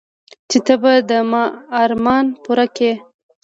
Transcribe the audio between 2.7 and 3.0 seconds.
كيې.